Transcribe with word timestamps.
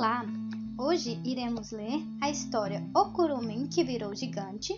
Olá! 0.00 0.24
Hoje 0.78 1.20
iremos 1.26 1.72
ler 1.72 2.02
a 2.22 2.30
história 2.30 2.82
O 2.94 3.12
Curumim 3.12 3.66
que 3.66 3.84
Virou 3.84 4.14
Gigante, 4.14 4.72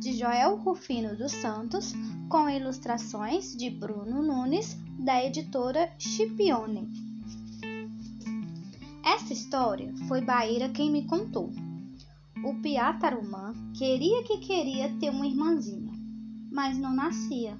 de 0.00 0.14
Joel 0.14 0.56
Rufino 0.56 1.14
dos 1.14 1.30
Santos, 1.30 1.92
com 2.30 2.48
ilustrações 2.48 3.54
de 3.54 3.68
Bruno 3.68 4.22
Nunes, 4.22 4.74
da 4.98 5.22
editora 5.22 5.92
Chipione. 5.98 6.88
Essa 9.04 9.34
história 9.34 9.92
foi 10.08 10.22
Baíra 10.22 10.70
quem 10.70 10.90
me 10.90 11.04
contou. 11.06 11.52
O 12.42 12.54
Piá 12.62 12.94
Tarumã 12.94 13.52
queria 13.74 14.22
que 14.24 14.38
queria 14.38 14.88
ter 14.98 15.10
uma 15.10 15.26
irmãzinha, 15.26 15.92
mas 16.50 16.78
não 16.78 16.94
nascia. 16.94 17.58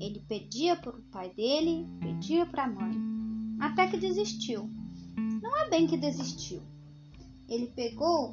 Ele 0.00 0.24
pedia 0.26 0.76
para 0.76 0.96
o 0.96 1.02
pai 1.12 1.30
dele, 1.34 1.86
pedia 2.00 2.46
para 2.46 2.64
a 2.64 2.70
mãe, 2.70 2.94
até 3.60 3.86
que 3.86 3.98
desistiu. 3.98 4.87
Não 5.42 5.56
é 5.56 5.68
bem 5.68 5.86
que 5.86 5.96
desistiu. 5.96 6.62
Ele 7.48 7.66
pegou 7.68 8.32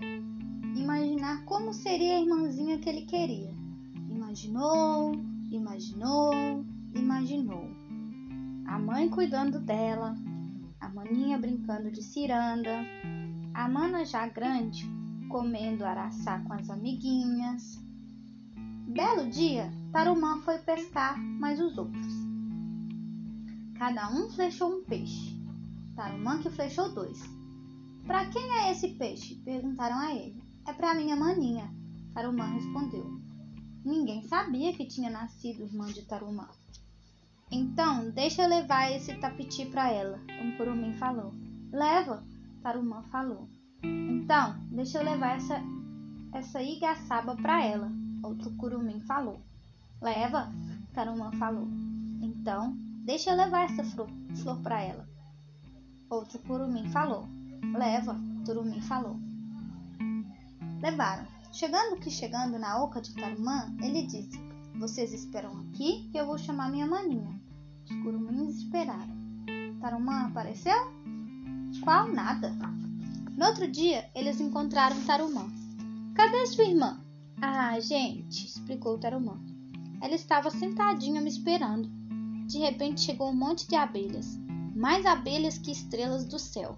imaginar 0.76 1.44
como 1.46 1.74
seria 1.74 2.18
a 2.18 2.22
irmãzinha 2.22 2.78
que 2.80 2.90
ele 2.90 3.04
queria. 3.04 3.54
Imaginou, 4.10 5.14
imaginou, 5.50 6.34
imaginou. 6.94 7.70
A 8.68 8.78
mãe 8.78 9.10
cuidando 9.10 9.60
dela, 9.60 10.16
a 10.80 10.90
maninha 10.90 11.38
brincando 11.38 11.90
de 11.92 12.04
ciranda, 12.04 12.86
a 13.54 13.70
mana 13.70 14.04
já 14.06 14.28
grande 14.28 14.86
comendo 15.30 15.86
araçá 15.86 16.40
com 16.40 16.54
as 16.54 16.70
amiguinhas. 16.70 17.82
Belo 18.88 19.30
dia, 19.30 19.72
Tarumã 19.92 20.42
foi 20.42 20.58
pescar 20.60 21.18
mais 21.20 21.60
os 21.60 21.78
outros. 21.78 22.14
Cada 23.78 24.10
um 24.10 24.30
flechou 24.30 24.80
um 24.80 24.84
peixe. 24.84 25.35
Tarumã 25.96 26.42
que 26.42 26.50
flechou 26.50 26.94
dois. 26.94 27.20
Para 28.06 28.26
quem 28.26 28.52
é 28.60 28.72
esse 28.72 28.90
peixe? 28.90 29.36
perguntaram 29.36 29.98
a 29.98 30.14
ele. 30.14 30.44
É 30.68 30.74
para 30.74 30.94
minha 30.94 31.16
maninha, 31.16 31.74
Tarumã 32.14 32.46
respondeu. 32.46 33.20
Ninguém 33.84 34.24
sabia 34.24 34.74
que 34.74 34.86
tinha 34.86 35.10
nascido 35.10 35.64
irmã 35.64 35.86
de 35.86 36.02
Tarumã. 36.04 36.50
Então, 37.52 38.10
deixa 38.10 38.42
eu 38.44 38.50
levar 38.50 38.92
esse 38.92 39.16
tapiti 39.16 39.66
para 39.68 39.92
ela, 39.92 40.20
um 40.42 40.58
curumim 40.58 40.94
falou. 40.94 41.34
Leva, 41.72 42.24
Tarumã 42.64 43.04
falou. 43.04 43.48
Então, 43.84 44.60
deixa 44.72 44.98
eu 44.98 45.06
levar 45.06 45.38
essa, 45.38 45.62
essa 46.34 46.62
igaçaba 46.62 47.36
para 47.36 47.64
ela, 47.64 47.92
outro 48.24 48.52
curumim 48.58 49.00
falou. 49.02 49.40
Leva, 50.02 50.52
Tarumã 50.94 51.32
falou. 51.34 51.68
Então, 52.22 52.76
deixa 53.06 53.30
eu 53.30 53.38
levar 53.38 53.66
essa 53.66 53.84
flor, 53.84 54.10
flor 54.42 54.60
para 54.62 54.82
ela. 54.82 55.15
Outro 56.10 56.40
curumim 56.40 56.88
falou. 56.90 57.28
Leva, 57.74 58.20
Turumim 58.46 58.80
falou. 58.82 59.18
Levaram. 60.82 61.26
Chegando 61.52 62.00
que 62.00 62.12
chegando 62.12 62.60
na 62.60 62.84
oca 62.84 63.02
de 63.02 63.14
Tarumã, 63.14 63.74
ele 63.82 64.06
disse: 64.06 64.40
Vocês 64.78 65.14
esperam 65.14 65.52
aqui 65.62 66.08
que 66.12 66.18
eu 66.18 66.26
vou 66.26 66.38
chamar 66.38 66.70
minha 66.70 66.86
maninha. 66.86 67.40
Os 67.86 67.96
curumins 68.04 68.58
esperaram. 68.58 69.16
Tarumã 69.82 70.28
apareceu? 70.28 70.78
Qual 71.84 72.12
nada. 72.12 72.54
No 73.36 73.46
outro 73.46 73.68
dia, 73.70 74.10
eles 74.14 74.40
encontraram 74.40 75.02
Tarumã. 75.06 75.48
Cadê 76.14 76.46
sua 76.46 76.66
irmã? 76.66 77.00
Ah, 77.42 77.80
gente, 77.80 78.46
explicou 78.46 78.98
Tarumã. 78.98 79.38
Ela 80.02 80.16
estava 80.16 80.52
sentadinha 80.52 81.20
me 81.20 81.30
esperando. 81.30 81.90
De 82.48 82.60
repente 82.60 83.02
chegou 83.02 83.30
um 83.30 83.36
monte 83.36 83.68
de 83.68 83.76
abelhas, 83.76 84.38
mais 84.76 85.06
abelhas 85.06 85.58
que 85.58 85.72
estrelas 85.72 86.26
do 86.26 86.38
céu. 86.38 86.78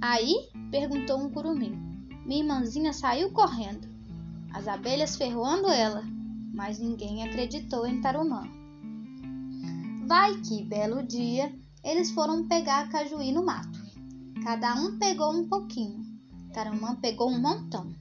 Aí? 0.00 0.48
perguntou 0.70 1.18
um 1.18 1.30
curumim. 1.30 1.74
Minha 2.24 2.42
irmãzinha 2.42 2.92
saiu 2.92 3.32
correndo, 3.32 3.88
as 4.52 4.68
abelhas 4.68 5.16
ferroando 5.16 5.68
ela, 5.68 6.02
mas 6.54 6.78
ninguém 6.78 7.24
acreditou 7.24 7.86
em 7.86 8.00
Tarumã. 8.00 8.48
Vai 10.06 10.36
que, 10.40 10.62
belo 10.62 11.02
dia, 11.02 11.52
eles 11.82 12.10
foram 12.12 12.46
pegar 12.46 12.88
cajuí 12.88 13.32
no 13.32 13.44
mato. 13.44 13.78
Cada 14.42 14.74
um 14.74 14.98
pegou 14.98 15.32
um 15.32 15.48
pouquinho. 15.48 16.04
Tarumã 16.52 16.94
pegou 16.96 17.30
um 17.30 17.40
montão. 17.40 17.92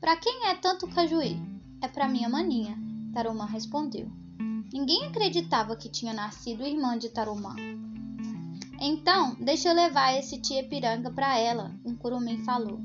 Para 0.00 0.16
quem 0.16 0.46
é 0.46 0.54
tanto 0.54 0.88
cajuí? 0.88 1.36
É 1.80 1.88
para 1.88 2.08
minha 2.08 2.28
maninha, 2.28 2.78
Tarumã 3.12 3.44
respondeu. 3.44 4.10
Ninguém 4.72 5.06
acreditava 5.06 5.76
que 5.76 5.88
tinha 5.88 6.14
nascido 6.14 6.66
irmã 6.66 6.96
de 6.96 7.10
Tarumã. 7.10 7.54
Então, 8.84 9.36
deixa 9.38 9.68
eu 9.68 9.74
levar 9.74 10.18
esse 10.18 10.40
tia 10.40 10.64
piranga 10.68 11.10
para 11.10 11.38
ela, 11.38 11.70
um 11.84 11.94
curumim 11.94 12.38
falou. 12.44 12.80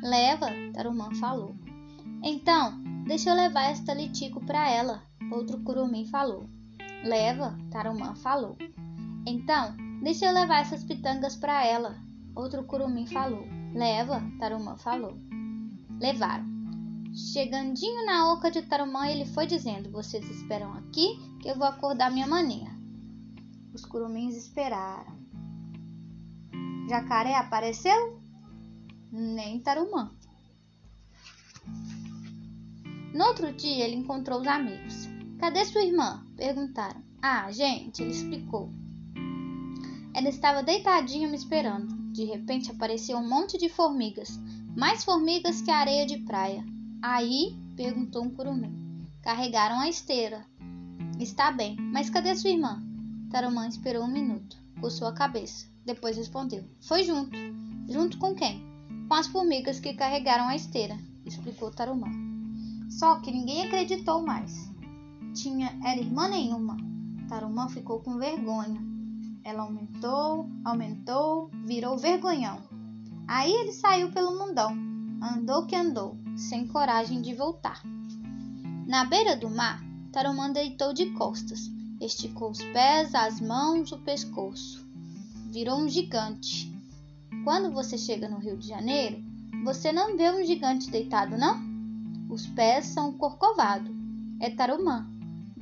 Leva, 0.00 0.46
Tarumã 0.72 1.12
falou. 1.16 1.56
Então, 2.22 2.80
deixa 3.06 3.30
eu 3.30 3.34
levar 3.34 3.64
esta 3.64 3.92
litico 3.92 4.40
para 4.46 4.70
ela, 4.70 5.02
outro 5.32 5.58
curumim 5.64 6.06
falou. 6.06 6.48
Leva, 7.02 7.58
Tarumã 7.72 8.14
falou. 8.14 8.56
Então, 9.26 9.74
deixa 10.00 10.26
eu 10.26 10.32
levar 10.32 10.60
essas 10.60 10.84
pitangas 10.84 11.34
para 11.34 11.66
ela, 11.66 12.00
Outro 12.34 12.64
curumim 12.64 13.06
falou. 13.06 13.46
Leva, 13.74 14.22
Tarumã 14.38 14.76
falou. 14.76 15.18
Levaram. 16.00 16.46
Chegandinho 17.14 18.06
na 18.06 18.32
oca 18.32 18.50
de 18.50 18.62
Tarumã, 18.62 19.06
ele 19.06 19.26
foi 19.26 19.46
dizendo: 19.46 19.90
Vocês 19.90 20.24
esperam 20.30 20.72
aqui 20.72 21.18
que 21.40 21.48
eu 21.48 21.56
vou 21.56 21.66
acordar 21.66 22.10
minha 22.10 22.26
maninha. 22.26 22.74
Os 23.74 23.84
curumins 23.84 24.34
esperaram. 24.34 25.21
Jacaré 26.88 27.34
apareceu? 27.34 28.20
Nem 29.10 29.60
Tarumã. 29.60 30.10
No 33.14 33.26
outro 33.26 33.52
dia, 33.52 33.84
ele 33.84 33.96
encontrou 33.96 34.40
os 34.40 34.46
amigos. 34.46 35.08
Cadê 35.38 35.64
sua 35.64 35.84
irmã? 35.84 36.26
perguntaram. 36.36 37.02
Ah, 37.20 37.50
gente, 37.52 38.02
ele 38.02 38.10
explicou. 38.10 38.70
Ela 40.14 40.28
estava 40.28 40.62
deitadinha 40.62 41.28
me 41.28 41.36
esperando. 41.36 41.94
De 42.12 42.24
repente 42.24 42.70
apareceu 42.70 43.16
um 43.16 43.28
monte 43.28 43.56
de 43.56 43.68
formigas, 43.68 44.38
mais 44.76 45.04
formigas 45.04 45.62
que 45.62 45.70
a 45.70 45.78
areia 45.78 46.04
de 46.04 46.18
praia. 46.18 46.64
Aí, 47.00 47.56
perguntou 47.76 48.22
um 48.22 48.30
curumim. 48.30 49.06
Carregaram 49.22 49.80
a 49.80 49.88
esteira. 49.88 50.44
Está 51.18 51.50
bem, 51.50 51.76
mas 51.78 52.10
cadê 52.10 52.34
sua 52.34 52.50
irmã? 52.50 52.82
Tarumã 53.30 53.66
esperou 53.66 54.04
um 54.04 54.12
minuto, 54.12 54.56
coçou 54.80 55.08
a 55.08 55.14
cabeça. 55.14 55.71
Depois 55.84 56.16
respondeu: 56.16 56.64
Foi 56.80 57.02
junto. 57.02 57.36
Junto 57.88 58.18
com 58.18 58.34
quem? 58.34 58.62
Com 59.08 59.14
as 59.14 59.26
formigas 59.26 59.80
que 59.80 59.94
carregaram 59.94 60.48
a 60.48 60.56
esteira, 60.56 60.96
explicou 61.26 61.70
Tarumã. 61.70 62.08
Só 62.88 63.20
que 63.20 63.32
ninguém 63.32 63.66
acreditou 63.66 64.22
mais. 64.22 64.70
Tinha 65.34 65.78
era 65.84 66.00
irmã 66.00 66.28
nenhuma. 66.28 66.76
Tarumã 67.28 67.68
ficou 67.68 68.00
com 68.00 68.18
vergonha. 68.18 68.80
Ela 69.44 69.62
aumentou, 69.62 70.48
aumentou, 70.64 71.50
virou 71.64 71.98
vergonhão. 71.98 72.62
Aí 73.26 73.52
ele 73.52 73.72
saiu 73.72 74.12
pelo 74.12 74.38
mundão, 74.38 74.76
andou 75.22 75.66
que 75.66 75.74
andou, 75.74 76.16
sem 76.36 76.66
coragem 76.66 77.22
de 77.22 77.34
voltar. 77.34 77.82
Na 78.86 79.04
beira 79.04 79.36
do 79.36 79.48
mar, 79.48 79.82
Tarumã 80.12 80.52
deitou 80.52 80.92
de 80.92 81.06
costas, 81.12 81.70
esticou 82.00 82.50
os 82.50 82.62
pés, 82.62 83.14
as 83.14 83.40
mãos, 83.40 83.90
o 83.90 83.98
pescoço. 83.98 84.86
Virou 85.52 85.80
um 85.80 85.86
gigante. 85.86 86.74
Quando 87.44 87.70
você 87.70 87.98
chega 87.98 88.26
no 88.26 88.38
Rio 88.38 88.56
de 88.56 88.68
Janeiro, 88.68 89.22
você 89.62 89.92
não 89.92 90.16
vê 90.16 90.30
um 90.30 90.42
gigante 90.46 90.90
deitado, 90.90 91.36
não? 91.36 91.60
Os 92.30 92.46
pés 92.46 92.86
são 92.86 93.12
corcovado. 93.12 93.94
É 94.40 94.48
Tarumã. 94.48 95.06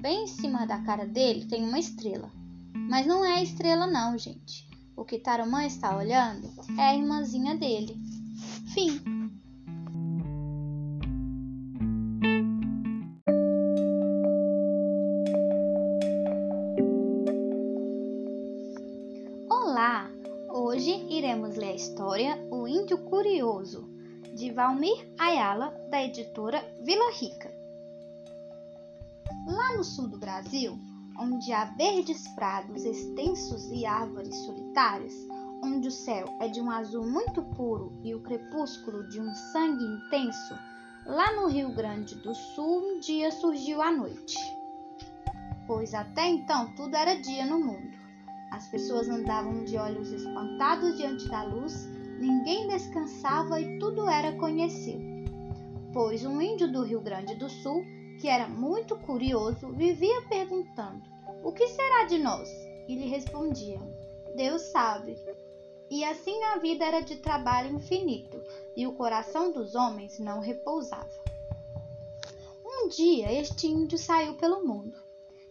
Bem 0.01 0.23
em 0.23 0.27
cima 0.29 0.65
da 0.65 0.79
cara 0.79 1.05
dele 1.05 1.47
tem 1.47 1.65
uma 1.65 1.81
estrela. 1.81 2.31
Mas 2.73 3.05
não 3.05 3.25
é 3.25 3.39
a 3.39 3.43
estrela, 3.43 3.89
não, 3.89 4.17
gente. 4.17 4.65
O 4.97 5.05
que 5.05 5.19
Tarumã 5.19 5.65
está 5.65 5.97
olhando 5.97 6.49
é 6.79 6.83
a 6.83 6.95
irmãzinha 6.95 7.57
dele. 7.57 8.01
Fim. 8.73 9.20
Olá! 19.71 20.11
Hoje 20.53 20.91
iremos 21.09 21.55
ler 21.55 21.71
a 21.71 21.77
história 21.77 22.49
O 22.51 22.67
Índio 22.67 22.99
Curioso, 23.05 23.89
de 24.35 24.51
Valmir 24.51 25.09
Ayala, 25.17 25.71
da 25.89 26.03
editora 26.03 26.61
Vila 26.83 27.13
Rica. 27.13 27.49
Lá 29.47 29.77
no 29.77 29.85
sul 29.85 30.09
do 30.09 30.19
Brasil, 30.19 30.77
onde 31.21 31.53
há 31.53 31.67
verdes 31.67 32.27
prados 32.35 32.85
extensos 32.85 33.71
e 33.71 33.87
árvores 33.87 34.35
solitárias, 34.39 35.15
onde 35.63 35.87
o 35.87 35.93
céu 35.93 36.25
é 36.41 36.49
de 36.49 36.61
um 36.61 36.69
azul 36.69 37.07
muito 37.07 37.41
puro 37.41 37.93
e 38.03 38.13
o 38.13 38.23
crepúsculo 38.25 39.09
de 39.09 39.21
um 39.21 39.33
sangue 39.53 39.85
intenso, 39.85 40.59
lá 41.07 41.33
no 41.37 41.47
Rio 41.47 41.73
Grande 41.73 42.17
do 42.17 42.35
Sul 42.35 42.97
um 42.97 42.99
dia 42.99 43.31
surgiu 43.31 43.81
a 43.81 43.93
noite. 43.93 44.37
Pois 45.65 45.95
até 45.95 46.27
então 46.27 46.75
tudo 46.75 46.97
era 46.97 47.15
dia 47.15 47.47
no 47.47 47.61
mundo. 47.61 47.90
As 48.51 48.67
pessoas 48.69 49.09
andavam 49.09 49.65
de 49.65 49.77
olhos 49.77 50.11
espantados 50.11 50.97
diante 50.97 51.29
da 51.29 51.45
luz, 51.45 51.87
ninguém 52.19 52.69
descansava 52.69 53.61
e 53.61 53.79
tudo 53.79 54.09
era 54.09 54.37
conhecido. 54.37 55.05
Pois 55.93 56.25
um 56.25 56.41
índio 56.41 56.71
do 56.71 56.83
Rio 56.83 57.01
Grande 57.01 57.35
do 57.37 57.49
Sul, 57.49 57.85
que 58.21 58.29
era 58.29 58.49
muito 58.49 58.97
curioso, 58.99 59.73
vivia 59.73 60.23
perguntando: 60.29 61.03
O 61.43 61.53
que 61.53 61.67
será 61.69 62.05
de 62.05 62.19
nós? 62.19 62.49
E 62.89 62.95
lhe 62.97 63.07
respondiam: 63.07 63.83
Deus 64.37 64.63
sabe. 64.63 65.17
E 65.91 66.05
assim 66.05 66.43
a 66.45 66.59
vida 66.59 66.85
era 66.85 67.01
de 67.01 67.17
trabalho 67.17 67.75
infinito, 67.75 68.41
e 68.77 68.87
o 68.87 68.93
coração 68.93 69.53
dos 69.53 69.75
homens 69.75 70.19
não 70.19 70.41
repousava. 70.41 71.11
Um 72.65 72.89
dia 72.89 73.33
este 73.33 73.67
índio 73.67 73.99
saiu 73.99 74.35
pelo 74.35 74.65
mundo. 74.65 75.10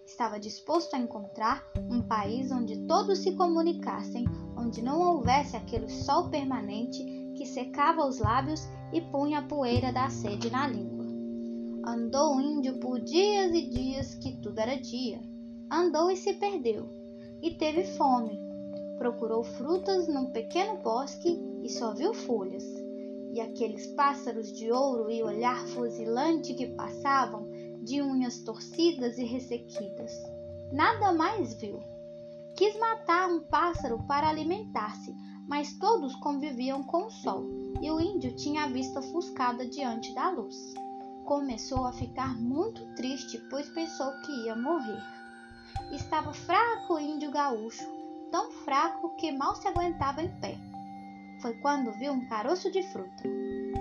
Estava 0.10 0.40
disposto 0.40 0.96
a 0.96 1.00
encontrar 1.00 1.64
um 1.88 2.02
país 2.02 2.52
onde 2.52 2.76
todos 2.88 3.20
se 3.20 3.34
comunicassem, 3.34 4.26
onde 4.58 4.82
não 4.82 5.00
houvesse 5.00 5.56
aquele 5.56 5.88
sol 5.88 6.30
permanente 6.30 7.04
que 7.38 7.46
secava 7.46 8.04
os 8.04 8.18
lábios 8.18 8.68
e 8.92 9.00
punha 9.02 9.38
a 9.38 9.44
poeira 9.44 9.94
da 9.94 10.10
sede 10.10 10.50
na 10.50 10.68
língua. 10.68 11.06
Andou 11.86 12.36
o 12.36 12.42
índio 12.42 12.80
por 12.80 13.00
dias 13.00 13.54
e 13.54 13.70
dias 13.70 14.16
que 14.16 14.36
tudo 14.42 14.60
era 14.60 14.82
dia. 14.82 15.22
Andou 15.72 16.10
e 16.10 16.18
se 16.18 16.34
perdeu, 16.34 16.90
e 17.44 17.52
teve 17.52 17.84
fome. 17.84 18.36
Procurou 18.98 19.44
frutas 19.44 20.08
num 20.08 20.32
pequeno 20.32 20.78
bosque 20.78 21.40
e 21.64 21.70
só 21.70 21.94
viu 21.94 22.16
folhas 22.16 22.66
e 23.32 23.40
aqueles 23.40 23.86
pássaros 23.88 24.52
de 24.52 24.72
ouro 24.72 25.12
e 25.12 25.22
olhar 25.22 25.68
fuzilante 25.68 26.56
que 26.56 26.66
passavam 26.66 27.48
de 27.84 28.02
unhas 28.02 28.40
torcidas 28.40 29.18
e 29.18 29.24
ressequidas. 29.24 30.12
Nada 30.72 31.14
mais 31.14 31.54
viu. 31.56 31.82
Quis 32.56 32.78
matar 32.80 33.30
um 33.30 33.42
pássaro 33.42 34.04
para 34.08 34.30
alimentar-se, 34.30 35.16
mas 35.48 35.74
todos 35.80 36.16
conviviam 36.16 36.84
com 36.84 37.06
o 37.06 37.12
sol 37.12 37.46
e 37.82 37.90
o 37.90 38.00
índio 38.00 38.36
tinha 38.36 38.64
a 38.64 38.68
vista 38.68 39.00
ofuscada 39.00 39.66
diante 39.66 40.14
da 40.14 40.30
luz. 40.30 40.74
Começou 41.26 41.86
a 41.86 41.94
ficar 41.94 42.40
muito 42.40 42.86
triste, 42.96 43.38
pois 43.50 43.70
pensou 43.70 44.12
que 44.22 44.46
ia 44.46 44.56
morrer. 44.56 45.02
Estava 45.92 46.34
fraco 46.34 46.96
o 46.96 47.00
índio 47.00 47.32
gaúcho, 47.32 47.88
tão 48.32 48.52
fraco 48.52 49.16
que 49.16 49.32
mal 49.32 49.56
se 49.56 49.68
aguentava 49.68 50.22
em 50.22 50.30
pé 50.40 50.58
foi 51.42 51.54
quando 51.56 51.92
viu 51.94 52.14
um 52.14 52.26
caroço 52.28 52.72
de 52.72 52.84
fruta. 52.84 53.24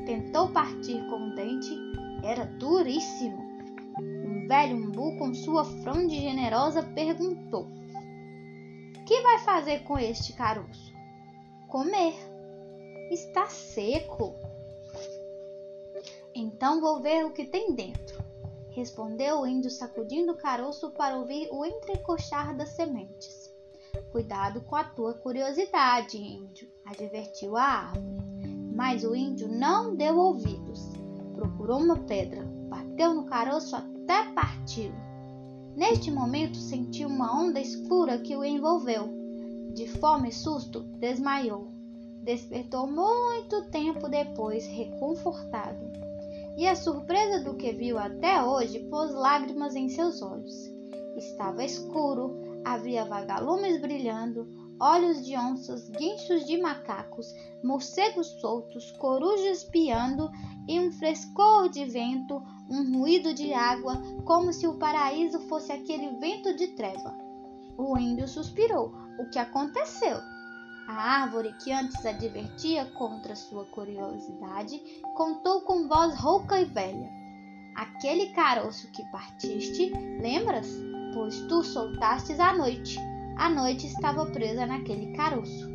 Tentou 0.07 0.49
partir 0.51 1.05
com 1.09 1.29
o 1.29 1.35
dente, 1.35 1.77
era 2.23 2.47
duríssimo. 2.47 3.48
Velho 4.49 4.79
umbu 4.79 5.15
com 5.19 5.35
sua 5.35 5.63
fronde 5.63 6.19
generosa 6.19 6.83
perguntou: 6.83 7.67
Que 9.07 9.21
vai 9.21 9.41
fazer 9.41 9.81
com 9.81 9.99
este 9.99 10.33
caroço? 10.33 10.91
Comer. 11.69 12.15
Está 13.11 13.47
seco. 13.49 14.35
Então 16.35 16.81
vou 16.81 17.03
ver 17.03 17.27
o 17.27 17.31
que 17.31 17.45
tem 17.45 17.75
dentro, 17.75 18.25
respondeu 18.71 19.41
o 19.41 19.47
índio, 19.47 19.71
sacudindo 19.71 20.33
o 20.33 20.39
caroço 20.39 20.93
para 20.93 21.19
ouvir 21.19 21.51
o 21.53 21.67
entrecochar 21.67 22.57
das 22.57 22.71
sementes. 22.71 23.55
Cuidado 24.11 24.63
com 24.63 24.77
a 24.77 24.85
tua 24.85 25.13
curiosidade, 25.13 26.17
índio, 26.17 26.67
advertiu 26.87 27.55
a 27.55 27.65
árvore. 27.65 28.07
Mas 28.75 29.05
o 29.05 29.15
índio 29.15 29.47
não 29.47 29.95
deu 29.95 30.17
ouvidos. 30.17 30.89
Procurou 31.35 31.81
uma 31.81 31.99
pedra, 31.99 32.43
bateu 32.71 33.13
no 33.13 33.27
caroço 33.27 33.77
até 33.77 33.98
parti-lo. 34.35 34.95
Neste 35.77 36.11
momento 36.11 36.57
sentiu 36.57 37.09
uma 37.09 37.41
onda 37.41 37.61
escura 37.61 38.19
que 38.19 38.37
o 38.37 38.45
envolveu. 38.45 39.09
De 39.75 39.87
fome 39.87 40.31
e 40.31 40.33
susto, 40.33 40.81
desmaiou. 40.99 41.69
Despertou 42.23 42.87
muito 42.87 43.71
tempo 43.71 44.09
depois, 44.09 44.67
reconfortado. 44.67 45.79
E 46.57 46.67
a 46.67 46.75
surpresa 46.75 47.45
do 47.45 47.55
que 47.55 47.73
viu 47.73 47.97
até 47.99 48.43
hoje 48.43 48.81
pôs 48.91 49.13
lágrimas 49.15 49.77
em 49.77 49.89
seus 49.89 50.21
olhos. 50.21 50.55
Estava 51.17 51.65
escuro, 51.65 52.49
Havia 52.65 53.05
vagalumes 53.05 53.81
brilhando, 53.81 54.47
olhos 54.81 55.25
de 55.25 55.37
onças, 55.37 55.89
guinchos 55.91 56.47
de 56.47 56.61
macacos, 56.61 57.35
morcegos 57.63 58.27
soltos, 58.41 58.91
corujas 58.93 59.65
piando 59.65 60.31
e 60.69 60.79
um 60.79 60.93
frescor 60.93 61.69
de 61.69 61.85
vento, 61.85 62.43
um 62.71 62.99
ruído 62.99 63.35
de 63.35 63.53
água, 63.53 64.01
como 64.25 64.53
se 64.53 64.67
o 64.67 64.79
paraíso 64.79 65.41
fosse 65.49 65.73
aquele 65.73 66.19
vento 66.19 66.55
de 66.55 66.69
treva. 66.69 67.17
O 67.77 67.97
índio 67.99 68.29
suspirou. 68.29 68.93
O 69.19 69.29
que 69.31 69.39
aconteceu? 69.39 70.19
A 70.89 71.23
árvore, 71.23 71.55
que 71.63 71.73
antes 71.73 72.05
advertia 72.07 72.87
contra 72.97 73.37
sua 73.37 73.65
curiosidade, 73.67 74.81
contou 75.15 75.61
com 75.63 75.89
voz 75.89 76.19
rouca 76.19 76.61
e 76.61 76.65
velha. 76.65 77.11
Aquele 77.77 78.31
caroço 78.31 78.91
que 78.91 79.05
partiste, 79.11 79.91
lembras? 80.21 80.69
pois 81.19 81.41
tu 81.49 81.63
soltastes 81.65 82.39
a 82.39 82.53
noite. 82.57 82.99
A 83.39 83.49
noite 83.49 83.87
estava 83.87 84.27
presa 84.27 84.67
naquele 84.67 85.13
caroço. 85.17 85.69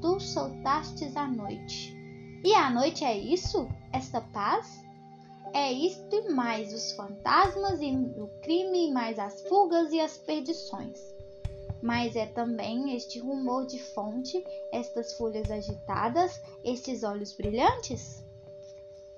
Tu 0.00 0.20
soltastes 0.20 1.14
a 1.18 1.26
noite. 1.26 1.94
E 2.42 2.54
a 2.54 2.70
noite 2.70 3.04
é 3.04 3.14
isso? 3.14 3.68
Esta 3.92 4.22
paz? 4.22 4.82
É 5.52 5.70
isto 5.70 6.14
e 6.14 6.30
mais 6.30 6.72
os 6.72 6.92
fantasmas 6.92 7.82
e 7.82 7.90
o 7.94 8.28
crime, 8.42 8.90
mais 8.90 9.18
as 9.18 9.42
fugas 9.42 9.92
e 9.92 10.00
as 10.00 10.16
perdições. 10.16 10.98
Mas 11.82 12.16
é 12.16 12.24
também 12.24 12.96
este 12.96 13.18
rumor 13.18 13.66
de 13.66 13.78
fonte, 13.78 14.42
estas 14.72 15.12
folhas 15.12 15.50
agitadas, 15.50 16.40
estes 16.64 17.02
olhos 17.02 17.34
brilhantes? 17.34 18.24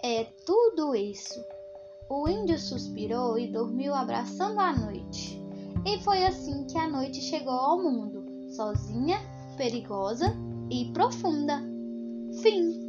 É 0.03 0.25
tudo 0.45 0.93
isso. 0.93 1.45
O 2.09 2.29
índio 2.29 2.59
suspirou 2.59 3.39
e 3.39 3.47
dormiu 3.47 3.95
abraçando 3.95 4.59
a 4.59 4.73
noite. 4.73 5.40
E 5.85 5.99
foi 6.03 6.25
assim 6.27 6.67
que 6.67 6.77
a 6.77 6.87
noite 6.87 7.21
chegou 7.23 7.55
ao 7.55 7.83
mundo, 7.83 8.25
sozinha, 8.55 9.19
perigosa 9.57 10.35
e 10.71 10.93
profunda. 10.93 11.59
Fim. 12.43 12.81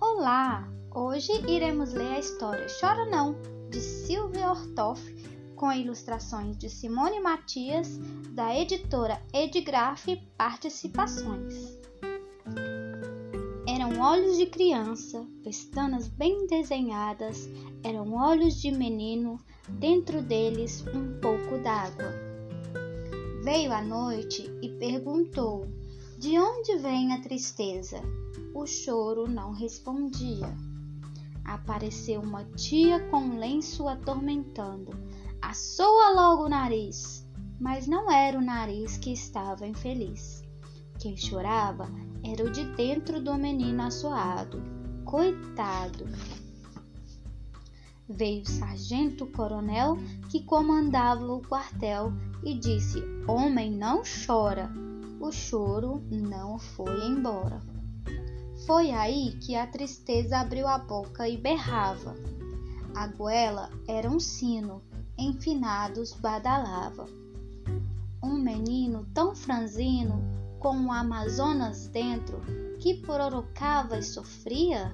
Olá! 0.00 0.68
Hoje 0.92 1.32
iremos 1.48 1.92
ler 1.92 2.14
a 2.14 2.18
história 2.18 2.66
Chora 2.80 3.06
Não, 3.06 3.36
de 3.70 3.80
Silvia 3.80 4.50
Ortoff, 4.50 5.11
com 5.62 5.70
ilustrações 5.70 6.56
de 6.56 6.68
Simone 6.68 7.20
Matias, 7.20 7.96
da 8.30 8.52
editora 8.52 9.22
Edgraf 9.32 10.08
Participações. 10.36 11.78
Eram 13.68 14.00
olhos 14.00 14.38
de 14.38 14.46
criança, 14.46 15.24
pestanas 15.44 16.08
bem 16.08 16.48
desenhadas, 16.48 17.48
eram 17.84 18.12
olhos 18.12 18.60
de 18.60 18.72
menino, 18.72 19.38
dentro 19.68 20.20
deles 20.20 20.84
um 20.92 21.20
pouco 21.20 21.56
d'água. 21.62 22.12
Veio 23.44 23.72
a 23.72 23.80
noite 23.80 24.50
e 24.60 24.68
perguntou: 24.68 25.68
De 26.18 26.40
onde 26.40 26.76
vem 26.78 27.12
a 27.12 27.20
tristeza? 27.20 28.02
O 28.52 28.66
choro 28.66 29.28
não 29.28 29.52
respondia. 29.52 30.52
Apareceu 31.44 32.20
uma 32.20 32.44
tia 32.56 32.98
com 33.10 33.18
um 33.18 33.38
lenço 33.38 33.86
atormentando 33.86 34.90
Assou-a 35.42 36.10
logo 36.10 36.44
o 36.44 36.48
nariz, 36.48 37.26
mas 37.60 37.88
não 37.88 38.08
era 38.08 38.38
o 38.38 38.40
nariz 38.40 38.96
que 38.96 39.12
estava 39.12 39.66
infeliz. 39.66 40.40
Quem 41.00 41.16
chorava 41.16 41.88
era 42.24 42.44
o 42.44 42.50
de 42.50 42.64
dentro 42.76 43.20
do 43.20 43.34
menino 43.34 43.82
assoado. 43.82 44.62
Coitado! 45.04 46.06
Veio 48.08 48.42
o 48.42 48.48
sargento-coronel 48.48 49.98
que 50.30 50.44
comandava 50.44 51.26
o 51.26 51.42
quartel 51.42 52.12
e 52.44 52.56
disse: 52.58 53.02
Homem, 53.26 53.72
não 53.72 54.02
chora. 54.26 54.70
O 55.20 55.32
choro 55.32 56.02
não 56.08 56.56
foi 56.58 57.04
embora. 57.04 57.60
Foi 58.64 58.92
aí 58.92 59.36
que 59.40 59.56
a 59.56 59.66
tristeza 59.66 60.38
abriu 60.38 60.68
a 60.68 60.78
boca 60.78 61.28
e 61.28 61.36
berrava. 61.36 62.14
A 62.94 63.08
goela 63.08 63.70
era 63.88 64.08
um 64.08 64.20
sino 64.20 64.80
enfinados 65.22 66.12
badalava. 66.12 67.06
Um 68.22 68.34
menino 68.34 69.06
tão 69.14 69.34
franzino, 69.34 70.22
com 70.58 70.86
o 70.86 70.92
Amazonas 70.92 71.88
dentro, 71.88 72.40
que 72.78 72.94
pororocava 72.94 73.98
e 73.98 74.02
sofria? 74.02 74.92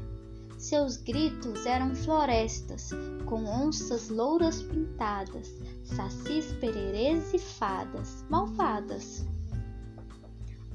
Seus 0.59 0.97
gritos 0.97 1.67
eram 1.67 1.95
florestas, 1.95 2.91
com 3.27 3.45
onças 3.45 4.09
louras 4.09 4.61
pintadas, 4.63 5.49
sacis 5.85 6.47
pererês 6.55 7.33
e 7.33 7.39
fadas 7.39 8.25
malvadas. 8.29 9.25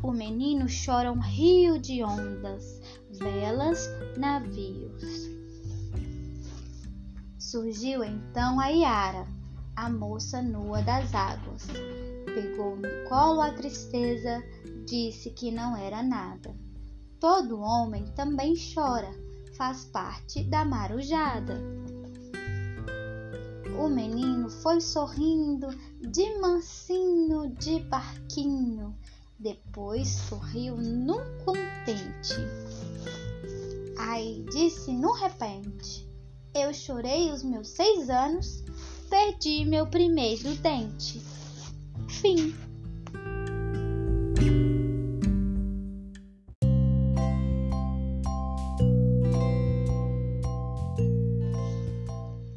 O 0.01 0.11
menino 0.11 0.65
chora 0.85 1.11
um 1.11 1.19
rio 1.19 1.77
de 1.79 2.03
ondas, 2.03 2.81
velas, 3.11 3.89
navios. 4.17 5.29
Surgiu 7.37 8.03
então 8.03 8.59
a 8.59 8.67
Iara, 8.69 9.27
a 9.75 9.89
moça 9.89 10.41
nua 10.41 10.81
das 10.81 11.13
águas. 11.13 11.67
Pegou 12.25 12.75
no 12.75 13.09
colo 13.09 13.41
a 13.41 13.51
tristeza, 13.51 14.43
disse 14.85 15.29
que 15.31 15.51
não 15.51 15.75
era 15.75 16.01
nada. 16.01 16.55
Todo 17.19 17.61
homem 17.61 18.05
também 18.15 18.53
chora, 18.73 19.11
faz 19.57 19.85
parte 19.85 20.43
da 20.43 20.65
marujada. 20.65 21.61
O 23.79 23.87
menino 23.87 24.49
foi 24.49 24.79
sorrindo 24.79 25.67
de 25.99 26.37
mansinho, 26.39 27.49
de 27.55 27.79
barquinho, 27.81 28.95
depois 29.39 30.07
sorriu 30.07 30.77
num 30.77 31.21
contente. 31.43 32.35
Aí 33.97 34.45
disse 34.51 34.91
no 34.93 35.11
repente: 35.13 36.07
Eu 36.53 36.73
chorei 36.73 37.31
os 37.31 37.43
meus 37.43 37.69
seis 37.69 38.09
anos, 38.09 38.63
perdi 39.13 39.63
meu 39.63 39.85
primeiro 39.85 40.55
dente. 40.55 41.21
Fim. 42.09 42.51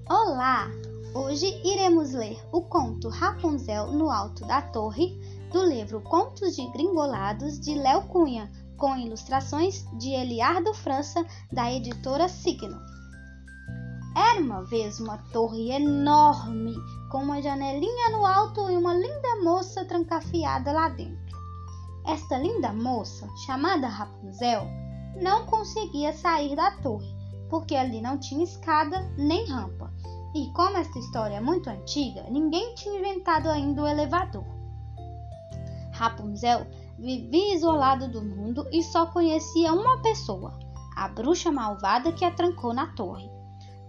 Olá! 0.08 0.70
Hoje 1.14 1.60
iremos 1.62 2.12
ler 2.12 2.38
o 2.50 2.62
conto 2.62 3.10
Rapunzel 3.10 3.92
no 3.92 4.10
Alto 4.10 4.46
da 4.46 4.62
Torre, 4.62 5.14
do 5.52 5.62
livro 5.62 6.00
Contos 6.00 6.56
de 6.56 6.66
Gringolados 6.72 7.60
de 7.60 7.74
Léo 7.74 8.08
Cunha, 8.08 8.50
com 8.78 8.96
ilustrações 8.96 9.84
de 9.98 10.08
Eliardo 10.08 10.72
França, 10.72 11.22
da 11.52 11.70
editora 11.70 12.30
Signo. 12.30 12.95
Era 14.16 14.40
uma 14.40 14.64
vez 14.64 14.98
uma 14.98 15.18
torre 15.30 15.70
enorme, 15.70 16.74
com 17.10 17.18
uma 17.18 17.42
janelinha 17.42 18.10
no 18.10 18.24
alto 18.24 18.70
e 18.70 18.76
uma 18.76 18.94
linda 18.94 19.42
moça 19.44 19.84
trancafiada 19.84 20.72
lá 20.72 20.88
dentro. 20.88 21.36
Esta 22.06 22.38
linda 22.38 22.72
moça, 22.72 23.28
chamada 23.44 23.86
Rapunzel, 23.86 24.66
não 25.20 25.44
conseguia 25.44 26.12
sair 26.12 26.56
da 26.56 26.70
torre, 26.78 27.14
porque 27.50 27.76
ali 27.76 28.00
não 28.00 28.18
tinha 28.18 28.42
escada 28.42 29.00
nem 29.18 29.44
rampa 29.46 29.92
e 30.36 30.52
como 30.52 30.76
essa 30.76 30.98
história 30.98 31.36
é 31.36 31.40
muito 31.40 31.70
antiga, 31.70 32.22
ninguém 32.28 32.74
tinha 32.74 32.98
inventado 32.98 33.48
ainda 33.48 33.82
o 33.82 33.86
elevador. 33.86 34.44
Rapunzel 35.92 36.66
vivia 36.98 37.54
isolado 37.54 38.06
do 38.08 38.22
mundo 38.22 38.66
e 38.70 38.82
só 38.82 39.06
conhecia 39.06 39.72
uma 39.72 40.02
pessoa, 40.02 40.58
a 40.94 41.08
bruxa 41.08 41.50
malvada 41.50 42.12
que 42.12 42.22
a 42.22 42.30
trancou 42.30 42.74
na 42.74 42.88
torre. 42.88 43.35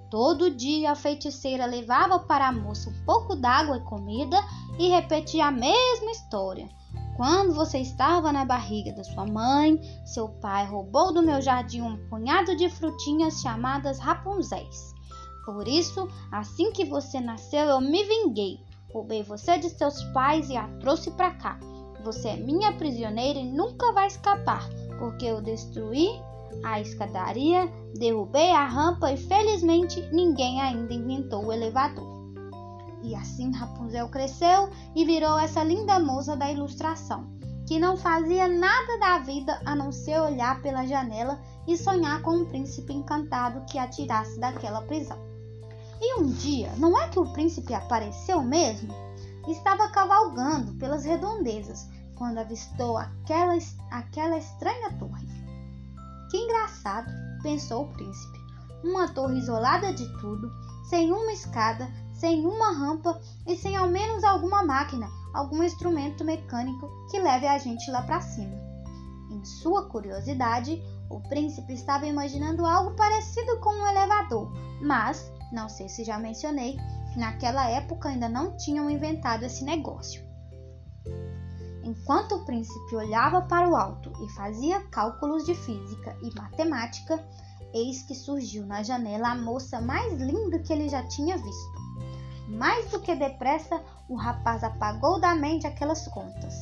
Todo 0.10 0.50
dia 0.50 0.92
a 0.92 0.96
feiticeira 0.96 1.66
levava 1.66 2.20
para 2.20 2.48
a 2.48 2.52
moça 2.52 2.90
um 2.90 3.06
pouco 3.06 3.36
d'água 3.36 3.78
e 3.78 3.82
comida 3.82 4.38
e 4.80 4.90
repetia 4.90 5.48
a 5.48 5.52
mesma 5.52 6.12
história. 6.12 6.70
Quando 7.18 7.54
você 7.54 7.80
estava 7.80 8.32
na 8.32 8.46
barriga 8.46 8.94
da 8.94 9.04
sua 9.04 9.26
mãe, 9.26 9.82
seu 10.06 10.30
pai 10.30 10.66
roubou 10.68 11.12
do 11.12 11.24
meu 11.24 11.42
jardim 11.42 11.82
um 11.82 11.98
punhado 12.10 12.56
de 12.56 12.70
frutinhas 12.70 13.42
chamadas 13.42 13.98
Rapunzéis. 14.00 14.94
Por 15.44 15.68
isso, 15.68 16.08
assim 16.32 16.72
que 16.72 16.86
você 16.86 17.20
nasceu, 17.20 17.66
eu 17.66 17.82
me 17.82 18.04
vinguei. 18.04 18.60
Roubei 18.94 19.24
você 19.24 19.58
de 19.58 19.70
seus 19.70 20.04
pais 20.14 20.50
e 20.50 20.56
a 20.56 20.68
trouxe 20.80 21.10
para 21.12 21.32
cá. 21.32 21.60
Você 22.04 22.30
é 22.30 22.38
minha 22.38 22.72
prisioneira 22.74 23.40
e 23.40 23.52
nunca 23.52 23.92
vai 23.92 24.08
escapar, 24.08 24.70
porque 25.00 25.26
eu 25.26 25.42
destruí 25.42 26.22
a 26.64 26.80
escadaria, 26.80 27.72
derrubei 27.98 28.52
a 28.52 28.66
rampa 28.66 29.12
e 29.12 29.18
felizmente 29.18 30.02
ninguém 30.12 30.62
ainda 30.62 30.94
inventou 30.94 31.46
o 31.46 31.54
elevador. 31.54 32.18
E 33.02 33.16
assim 33.16 33.52
Rapunzel 33.52 34.10
cresceu 34.10 34.70
e 34.96 35.06
virou 35.06 35.38
essa 35.38 35.64
linda 35.64 36.00
moça 36.00 36.36
da 36.36 36.52
ilustração, 36.52 37.28
que 37.68 37.80
não 37.80 37.96
fazia 37.96 38.48
nada 38.48 38.98
da 39.00 39.20
vida 39.20 39.62
a 39.66 39.76
não 39.76 39.92
ser 39.92 40.20
olhar 40.20 40.62
pela 40.62 40.86
janela 40.86 41.40
e 41.68 41.78
sonhar 41.78 42.22
com 42.22 42.32
um 42.32 42.46
príncipe 42.46 42.94
encantado 42.94 43.66
que 43.66 43.78
a 43.78 43.88
tirasse 43.88 44.40
daquela 44.40 44.82
prisão. 44.82 45.18
E 46.00 46.20
um 46.20 46.28
dia, 46.28 46.72
não 46.78 47.00
é 47.00 47.08
que 47.08 47.20
o 47.20 47.32
príncipe 47.34 47.74
apareceu 47.74 48.42
mesmo? 48.42 48.94
Estava 49.48 49.88
cavalgando 49.90 50.74
pelas 50.74 51.06
redondezas 51.06 51.88
quando 52.16 52.40
avistou 52.40 52.98
aquela, 52.98 53.58
aquela 53.92 54.38
estranha 54.38 54.92
torre. 55.00 55.47
Que 56.30 56.38
engraçado, 56.38 57.12
pensou 57.42 57.84
o 57.84 57.94
príncipe. 57.94 58.38
Uma 58.84 59.08
torre 59.08 59.38
isolada 59.38 59.94
de 59.94 60.06
tudo, 60.20 60.52
sem 60.90 61.12
uma 61.12 61.32
escada, 61.32 61.88
sem 62.14 62.46
uma 62.46 62.72
rampa 62.72 63.20
e 63.46 63.56
sem 63.56 63.76
ao 63.76 63.88
menos 63.88 64.24
alguma 64.24 64.64
máquina, 64.64 65.10
algum 65.34 65.64
instrumento 65.64 66.24
mecânico 66.24 66.90
que 67.10 67.20
leve 67.20 67.48
a 67.48 67.58
gente 67.58 67.90
lá 67.92 68.02
para 68.02 68.22
cima. 68.22 68.56
Em 69.32 69.44
sua 69.46 69.86
curiosidade, 69.86 70.82
o 71.10 71.20
príncipe 71.30 71.74
estava 71.74 72.06
imaginando 72.06 72.66
algo 72.66 72.96
parecido 72.96 73.60
com 73.60 73.70
um 73.70 73.88
elevador, 73.88 74.52
mas 74.82 75.32
não 75.52 75.70
sei 75.70 75.88
se 75.88 76.04
já 76.04 76.20
mencionei, 76.20 76.78
naquela 77.16 77.70
época 77.70 78.10
ainda 78.10 78.28
não 78.28 78.58
tinham 78.58 78.90
inventado 78.90 79.44
esse 79.44 79.64
negócio. 79.64 80.27
Enquanto 81.88 82.36
o 82.36 82.44
príncipe 82.44 82.98
olhava 82.98 83.44
para 83.44 83.70
o 83.70 83.74
alto 83.74 84.12
e 84.22 84.30
fazia 84.34 84.82
cálculos 84.90 85.46
de 85.46 85.56
física 85.56 86.18
e 86.22 86.36
matemática, 86.36 87.26
eis 87.74 88.04
que 88.04 88.14
surgiu 88.14 88.66
na 88.66 88.84
janela 88.84 89.30
a 89.30 89.36
moça 89.36 89.80
mais 89.80 90.20
linda 90.20 90.60
que 90.60 90.74
ele 90.74 90.90
já 90.90 91.02
tinha 91.08 91.38
visto. 91.38 91.80
Mais 92.50 92.92
do 92.92 93.00
que 93.00 93.16
depressa, 93.16 93.82
o 94.10 94.16
rapaz 94.16 94.66
apagou 94.66 95.18
da 95.18 95.34
mente 95.34 95.66
aquelas 95.66 96.06
contas. 96.10 96.54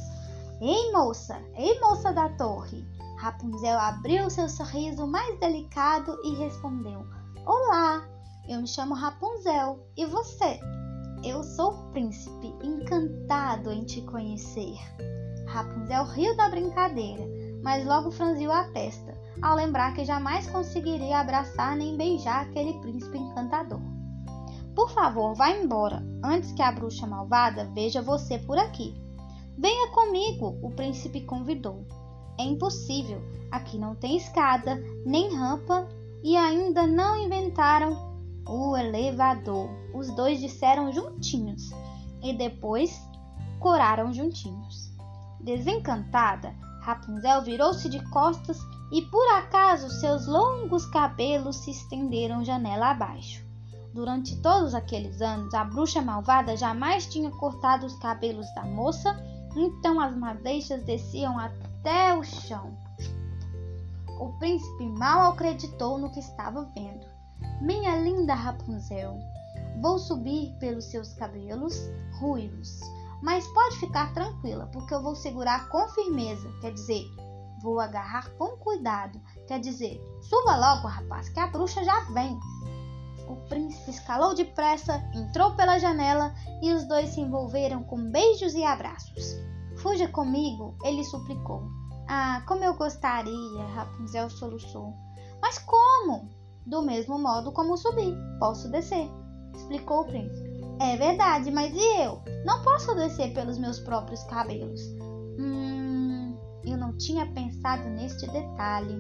Ei, 0.62 0.92
moça! 0.92 1.42
Ei, 1.56 1.80
moça 1.80 2.14
da 2.14 2.30
torre! 2.30 2.88
Rapunzel 3.18 3.80
abriu 3.80 4.30
seu 4.30 4.48
sorriso 4.48 5.08
mais 5.08 5.40
delicado 5.40 6.20
e 6.24 6.36
respondeu: 6.36 7.04
Olá! 7.48 8.08
Eu 8.48 8.62
me 8.62 8.68
chamo 8.68 8.94
Rapunzel. 8.94 9.80
E 9.98 10.06
você? 10.06 10.60
Eu 11.26 11.44
sou 11.44 11.72
o 11.72 11.92
príncipe, 11.92 12.54
encantado 12.64 13.72
em 13.72 13.84
te 13.84 14.00
conhecer. 14.04 14.76
Rapunzel 15.48 16.06
riu 16.06 16.38
da 16.38 16.50
brincadeira, 16.50 17.28
mas 17.64 17.84
logo 17.84 18.12
franziu 18.12 18.52
a 18.52 18.66
testa, 18.66 19.20
ao 19.42 19.56
lembrar 19.56 19.96
que 19.96 20.06
jamais 20.06 20.46
conseguiria 20.46 21.18
abraçar 21.18 21.76
nem 21.76 21.98
beijar 21.98 22.44
aquele 22.44 22.74
príncipe 22.74 23.18
encantador. 23.18 23.82
Por 24.76 24.92
favor, 24.92 25.34
vá 25.34 25.50
embora, 25.50 26.06
antes 26.24 26.52
que 26.52 26.62
a 26.62 26.72
bruxa 26.72 27.08
malvada 27.08 27.72
veja 27.74 28.04
você 28.04 28.38
por 28.38 28.60
aqui. 28.60 28.94
Venha 29.58 29.90
comigo, 29.94 30.60
o 30.62 30.70
príncipe 30.70 31.22
convidou. 31.22 31.88
É 32.40 32.44
impossível, 32.44 33.20
aqui 33.50 33.80
não 33.80 33.96
tem 33.96 34.16
escada, 34.16 34.76
nem 35.04 35.36
rampa 35.36 35.88
e 36.24 36.38
ainda 36.38 36.86
não 36.86 37.18
inventaram 37.18 38.05
o 38.48 38.78
elevador. 38.78 39.70
Os 39.94 40.10
dois 40.16 40.40
disseram 40.40 40.92
juntinhos 40.92 41.72
e 42.22 42.34
depois 42.34 43.02
coraram 43.60 44.14
juntinhos. 44.14 44.92
Desencantada, 45.40 46.54
Rapunzel 46.82 47.42
virou-se 47.42 47.90
de 47.90 48.04
costas 48.10 48.60
e 48.92 49.02
por 49.04 49.28
acaso 49.34 49.90
seus 49.90 50.28
longos 50.28 50.86
cabelos 50.86 51.58
se 51.58 51.72
estenderam 51.72 52.46
janela 52.46 52.92
abaixo. 52.92 53.44
Durante 53.94 54.36
todos 54.42 54.76
aqueles 54.76 55.22
anos, 55.22 55.54
a 55.54 55.64
bruxa 55.64 56.02
malvada 56.02 56.58
jamais 56.58 57.06
tinha 57.08 57.32
cortado 57.32 57.86
os 57.86 57.98
cabelos 57.98 58.46
da 58.54 58.64
moça, 58.64 59.16
então 59.56 60.00
as 60.02 60.16
madeixas 60.16 60.84
desciam 60.84 61.40
até 61.40 62.14
o 62.14 62.24
chão. 62.24 62.78
O 64.20 64.38
príncipe 64.38 64.86
mal 64.86 65.32
acreditou 65.32 65.98
no 65.98 66.12
que 66.12 66.20
estava 66.20 66.70
vendo. 66.76 67.15
Minha 67.62 67.96
linda 67.96 68.34
Rapunzel, 68.34 69.18
vou 69.82 69.98
subir 69.98 70.54
pelos 70.60 70.86
seus 70.86 71.14
cabelos 71.14 71.90
ruivos, 72.20 72.82
mas 73.22 73.48
pode 73.48 73.78
ficar 73.78 74.14
tranquila, 74.14 74.68
porque 74.74 74.94
eu 74.94 75.02
vou 75.02 75.16
segurar 75.16 75.70
com 75.70 75.88
firmeza, 75.90 76.52
quer 76.60 76.74
dizer, 76.74 77.06
vou 77.62 77.80
agarrar 77.80 78.30
com 78.38 78.58
cuidado, 78.58 79.22
quer 79.48 79.60
dizer, 79.62 80.00
suba 80.22 80.58
logo, 80.58 80.88
rapaz, 80.88 81.30
que 81.30 81.40
a 81.40 81.48
bruxa 81.48 81.84
já 81.84 82.02
vem. 82.14 82.38
O 83.28 83.38
príncipe 83.48 83.90
escalou 83.90 84.36
depressa, 84.36 85.02
entrou 85.16 85.56
pela 85.56 85.80
janela 85.80 86.36
e 86.62 86.74
os 86.74 86.84
dois 86.84 87.10
se 87.12 87.22
envolveram 87.22 87.84
com 87.84 88.12
beijos 88.12 88.54
e 88.54 88.64
abraços. 88.64 89.36
Fuja 89.78 90.08
comigo, 90.10 90.78
ele 90.84 91.04
suplicou. 91.06 91.64
Ah, 92.08 92.44
como 92.48 92.64
eu 92.64 92.76
gostaria, 92.76 93.66
Rapunzel 93.74 94.30
soluçou. 94.30 94.94
Mas 95.42 95.58
como? 95.58 96.30
Do 96.66 96.82
mesmo 96.82 97.20
modo 97.20 97.52
como 97.52 97.78
subi, 97.78 98.16
posso 98.40 98.70
descer, 98.70 99.10
explicou 99.54 100.02
o 100.02 100.06
príncipe. 100.06 100.56
É 100.80 100.98
verdade, 100.98 101.52
mas 101.52 101.74
e 101.74 102.02
eu? 102.02 102.22
Não 102.46 102.62
posso 102.64 102.94
descer 102.96 103.34
pelos 103.34 103.58
meus 103.58 103.80
próprios 103.80 104.24
cabelos. 104.24 104.82
Hum, 105.40 106.38
eu 106.66 106.78
não 106.78 106.98
tinha 106.98 107.26
pensado 107.28 107.88
neste 107.90 108.26
detalhe. 108.28 109.00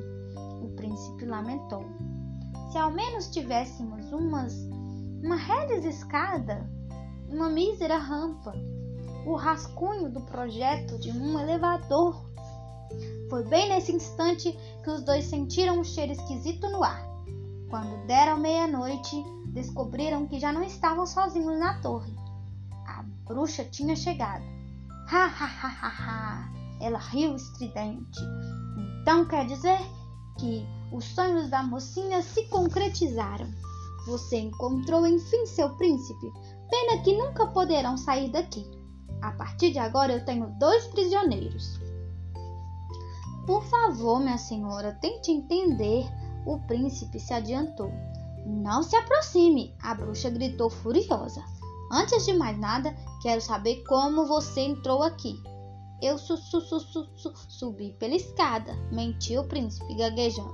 O 0.63 0.69
príncipe 0.75 1.25
lamentou. 1.25 1.85
Se 2.71 2.77
ao 2.77 2.91
menos 2.91 3.29
tivéssemos 3.29 4.11
umas 4.11 4.53
uma 5.23 5.35
reles 5.35 5.83
escada, 5.83 6.69
uma 7.27 7.49
mísera 7.49 7.97
rampa, 7.97 8.53
o 9.25 9.35
rascunho 9.35 10.09
do 10.11 10.21
projeto 10.21 10.99
de 10.99 11.11
um 11.11 11.39
elevador. 11.39 12.29
Foi 13.29 13.43
bem 13.43 13.69
nesse 13.69 13.91
instante 13.91 14.55
que 14.83 14.89
os 14.89 15.03
dois 15.03 15.25
sentiram 15.25 15.79
um 15.79 15.83
cheiro 15.83 16.11
esquisito 16.11 16.69
no 16.69 16.83
ar. 16.83 17.04
Quando 17.75 18.07
deram 18.07 18.37
meia-noite, 18.37 19.21
descobriram 19.47 20.25
que 20.27 20.39
já 20.39 20.53
não 20.53 20.63
estavam 20.63 21.05
sozinhos 21.05 21.59
na 21.59 21.77
torre. 21.81 22.15
A 22.87 23.03
bruxa 23.27 23.65
tinha 23.65 23.97
chegado. 23.97 24.45
Ha 25.11 25.25
ha 25.25 25.45
ha 25.45 25.67
ha 25.67 25.89
ha! 25.89 26.53
Ela 26.79 26.97
riu 26.97 27.35
estridente. 27.35 28.21
Então 29.01 29.25
quer 29.25 29.45
dizer 29.45 29.77
que 30.39 30.65
os 30.89 31.03
sonhos 31.03 31.49
da 31.49 31.63
mocinha 31.63 32.21
se 32.21 32.47
concretizaram. 32.47 33.53
Você 34.07 34.37
encontrou 34.37 35.05
enfim 35.05 35.45
seu 35.45 35.75
príncipe. 35.75 36.31
Pena 36.69 37.03
que 37.03 37.17
nunca 37.17 37.47
poderão 37.47 37.97
sair 37.97 38.31
daqui. 38.31 38.65
A 39.21 39.31
partir 39.31 39.73
de 39.73 39.79
agora 39.79 40.13
eu 40.13 40.23
tenho 40.23 40.47
dois 40.57 40.87
prisioneiros. 40.87 41.77
Por 43.45 43.61
favor, 43.65 44.21
minha 44.21 44.37
senhora, 44.37 44.97
tente 45.01 45.29
entender. 45.29 46.09
O 46.45 46.59
príncipe 46.59 47.19
se 47.19 47.33
adiantou. 47.33 47.91
Não 48.45 48.83
se 48.83 48.95
aproxime, 48.95 49.75
a 49.81 49.95
bruxa 49.95 50.29
gritou 50.29 50.69
furiosa. 50.69 51.43
Antes 51.91 52.25
de 52.25 52.33
mais 52.33 52.57
nada, 52.59 52.95
quero 53.21 53.41
saber 53.41 53.83
como 53.87 54.27
você 54.27 54.61
entrou 54.61 55.01
aqui. 55.01 55.41
Eu 56.01 56.17
su, 56.17 56.37
su, 56.37 56.61
su, 56.61 56.79
su 56.79 57.33
subi 57.47 57.95
pela 57.99 58.15
escada, 58.15 58.75
mentiu 58.91 59.41
o 59.41 59.47
príncipe, 59.47 59.95
gaguejando. 59.95 60.53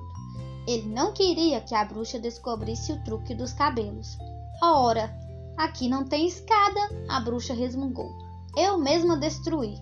Ele 0.67 0.87
não 0.87 1.11
queria 1.13 1.59
que 1.61 1.73
a 1.73 1.83
bruxa 1.83 2.19
descobrisse 2.19 2.93
o 2.93 3.03
truque 3.03 3.33
dos 3.33 3.51
cabelos. 3.51 4.17
Ora, 4.61 5.11
aqui 5.57 5.89
não 5.89 6.05
tem 6.05 6.27
escada, 6.27 6.79
a 7.09 7.19
bruxa 7.19 7.53
resmungou. 7.53 8.09
Eu 8.55 8.77
mesma 8.77 9.17
destruí. 9.17 9.75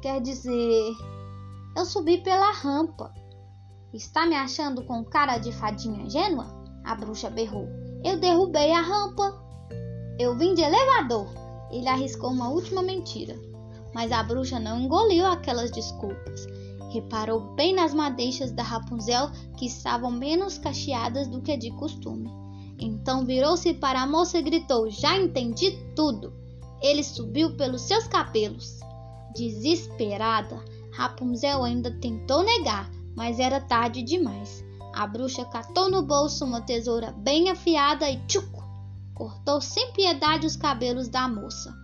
Quer 0.00 0.20
dizer, 0.20 0.92
eu 1.76 1.84
subi 1.84 2.18
pela 2.18 2.50
rampa. 2.52 3.12
Está 3.92 4.24
me 4.24 4.34
achando 4.34 4.82
com 4.84 5.04
cara 5.04 5.36
de 5.36 5.52
fadinha 5.52 6.04
ingênua? 6.04 6.46
A 6.82 6.94
bruxa 6.94 7.28
berrou. 7.28 7.68
Eu 8.02 8.18
derrubei 8.18 8.72
a 8.72 8.80
rampa. 8.80 9.38
Eu 10.18 10.34
vim 10.34 10.54
de 10.54 10.62
elevador. 10.62 11.28
Ele 11.70 11.86
arriscou 11.86 12.30
uma 12.30 12.48
última 12.48 12.80
mentira. 12.80 13.38
Mas 13.94 14.10
a 14.10 14.22
bruxa 14.22 14.58
não 14.58 14.80
engoliu 14.80 15.26
aquelas 15.26 15.70
desculpas. 15.70 16.46
Reparou 16.90 17.54
bem 17.54 17.74
nas 17.74 17.92
madeixas 17.92 18.50
da 18.50 18.62
Rapunzel 18.62 19.30
que 19.58 19.66
estavam 19.66 20.10
menos 20.10 20.56
cacheadas 20.56 21.28
do 21.28 21.42
que 21.42 21.54
de 21.58 21.70
costume. 21.72 22.30
Então 22.78 23.26
virou-se 23.26 23.74
para 23.74 24.00
a 24.00 24.06
moça 24.06 24.38
e 24.38 24.42
gritou: 24.42 24.90
Já 24.90 25.18
entendi 25.18 25.70
tudo. 25.94 26.32
Ele 26.80 27.04
subiu 27.04 27.58
pelos 27.58 27.82
seus 27.82 28.08
cabelos. 28.08 28.80
Desesperada, 29.34 30.64
Rapunzel 30.92 31.62
ainda 31.62 31.90
tentou 32.00 32.42
negar, 32.42 32.90
mas 33.16 33.38
era 33.38 33.60
tarde 33.60 34.02
demais. 34.02 34.64
A 34.94 35.06
bruxa 35.06 35.44
catou 35.44 35.90
no 35.90 36.02
bolso 36.02 36.44
uma 36.44 36.60
tesoura 36.60 37.12
bem 37.12 37.50
afiada 37.50 38.10
e 38.10 38.18
tchuc, 38.26 38.46
cortou 39.14 39.60
sem 39.60 39.92
piedade 39.92 40.46
os 40.46 40.56
cabelos 40.56 41.08
da 41.08 41.26
moça. 41.28 41.74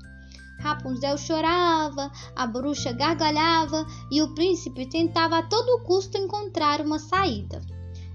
Rapunzel 0.60 1.16
chorava, 1.16 2.10
a 2.34 2.46
bruxa 2.46 2.92
gargalhava 2.92 3.86
e 4.10 4.20
o 4.20 4.34
príncipe 4.34 4.86
tentava 4.86 5.38
a 5.38 5.42
todo 5.42 5.84
custo 5.84 6.18
encontrar 6.18 6.80
uma 6.80 6.98
saída. 6.98 7.62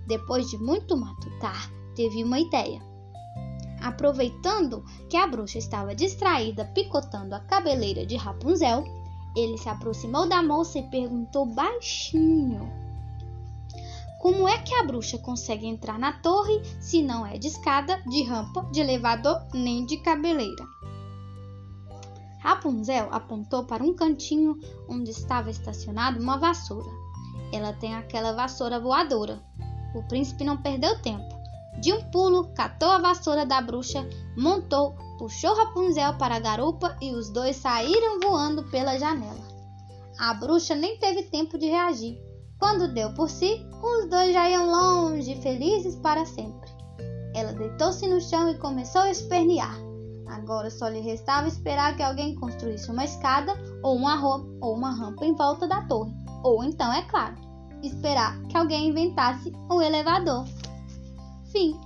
Depois 0.06 0.50
de 0.50 0.58
muito 0.58 0.98
matutar, 0.98 1.72
teve 1.96 2.24
uma 2.24 2.40
ideia. 2.40 2.82
Aproveitando 3.82 4.84
que 5.10 5.18
a 5.18 5.26
bruxa 5.26 5.58
estava 5.58 5.96
distraída 5.96 6.66
picotando 6.66 7.34
a 7.34 7.40
cabeleira 7.40 8.06
de 8.06 8.16
Rapunzel, 8.16 8.84
ele 9.36 9.58
se 9.58 9.70
aproximou 9.70 10.28
da 10.28 10.44
moça 10.44 10.80
e 10.80 10.90
perguntou 10.90 11.46
baixinho: 11.46 12.83
como 14.24 14.48
é 14.48 14.58
que 14.58 14.74
a 14.74 14.84
bruxa 14.84 15.18
consegue 15.18 15.68
entrar 15.68 16.00
na 16.00 16.14
torre 16.14 16.62
se 16.80 17.04
não 17.04 17.26
é 17.26 17.38
de 17.38 17.50
escada, 17.50 18.02
de 18.08 18.24
rampa, 18.24 18.66
de 18.72 18.80
elevador 18.80 19.38
nem 19.54 19.86
de 19.86 19.98
cabeleira? 19.98 20.66
Rapunzel 22.40 23.10
apontou 23.12 23.66
para 23.66 23.84
um 23.84 23.94
cantinho 23.94 24.58
onde 24.88 25.12
estava 25.12 25.52
estacionada 25.52 26.22
uma 26.22 26.38
vassoura. 26.38 26.90
Ela 27.52 27.74
tem 27.74 27.96
aquela 27.96 28.32
vassoura 28.32 28.80
voadora. 28.80 29.44
O 29.94 30.02
príncipe 30.04 30.46
não 30.46 30.56
perdeu 30.56 30.98
tempo. 31.02 31.36
De 31.82 31.92
um 31.92 32.02
pulo, 32.10 32.48
catou 32.54 32.92
a 32.92 33.00
vassoura 33.00 33.46
da 33.46 33.60
bruxa, 33.60 34.08
montou, 34.38 34.96
puxou 35.20 35.54
Rapunzel 35.54 36.14
para 36.14 36.36
a 36.36 36.40
garupa 36.40 36.96
e 37.02 37.12
os 37.12 37.30
dois 37.30 37.58
saíram 37.58 38.22
voando 38.22 38.64
pela 38.72 38.98
janela. 38.98 39.44
A 40.18 40.34
bruxa 40.34 40.76
nem 40.76 40.98
teve 40.98 41.24
tempo 41.24 41.58
de 41.58 41.66
reagir. 41.66 42.33
Quando 42.64 42.94
deu 42.94 43.14
por 43.14 43.30
si, 43.30 43.62
os 43.84 44.10
dois 44.10 44.32
já 44.32 44.50
iam 44.50 44.72
longe, 44.72 45.36
felizes 45.42 45.98
para 45.98 46.26
sempre. 46.26 46.72
Ela 47.36 47.52
deitou-se 47.52 48.08
no 48.08 48.22
chão 48.22 48.50
e 48.50 48.58
começou 48.58 49.02
a 49.02 49.12
espernear. 49.12 49.78
Agora 50.30 50.70
só 50.70 50.88
lhe 50.88 51.02
restava 51.02 51.50
esperar 51.50 51.98
que 51.98 52.02
alguém 52.02 52.36
construísse 52.36 52.90
uma 52.90 53.04
escada 53.04 53.54
ou 53.84 53.98
uma, 53.98 54.16
ou 54.62 54.76
uma 54.76 54.92
rampa 54.92 55.26
em 55.26 55.36
volta 55.36 55.68
da 55.68 55.82
torre. 55.88 56.14
Ou 56.42 56.64
então, 56.64 56.94
é 56.94 57.02
claro, 57.02 57.36
esperar 57.84 58.42
que 58.44 58.56
alguém 58.56 58.88
inventasse 58.88 59.52
um 59.70 59.82
elevador. 59.82 60.46
Fim. 61.52 61.78